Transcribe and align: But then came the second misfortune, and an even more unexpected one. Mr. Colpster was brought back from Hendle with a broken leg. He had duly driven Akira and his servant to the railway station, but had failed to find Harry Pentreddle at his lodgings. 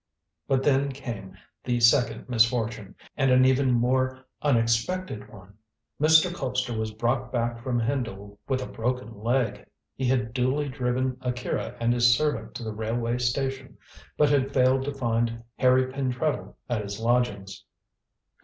But 0.47 0.63
then 0.63 0.91
came 0.91 1.37
the 1.63 1.79
second 1.79 2.27
misfortune, 2.27 2.95
and 3.15 3.29
an 3.29 3.45
even 3.45 3.71
more 3.71 4.25
unexpected 4.41 5.29
one. 5.29 5.53
Mr. 6.01 6.33
Colpster 6.33 6.75
was 6.75 6.89
brought 6.89 7.31
back 7.31 7.59
from 7.59 7.79
Hendle 7.79 8.39
with 8.47 8.63
a 8.63 8.65
broken 8.65 9.13
leg. 9.23 9.63
He 9.93 10.07
had 10.07 10.33
duly 10.33 10.69
driven 10.69 11.17
Akira 11.21 11.75
and 11.79 11.93
his 11.93 12.15
servant 12.17 12.55
to 12.55 12.63
the 12.63 12.73
railway 12.73 13.19
station, 13.19 13.77
but 14.17 14.29
had 14.31 14.51
failed 14.55 14.85
to 14.85 14.91
find 14.95 15.43
Harry 15.59 15.85
Pentreddle 15.85 16.55
at 16.67 16.81
his 16.81 16.99
lodgings. 16.99 17.63